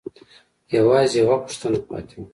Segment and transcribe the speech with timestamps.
[0.77, 2.27] يوازې يوه پوښتنه پاتې وه.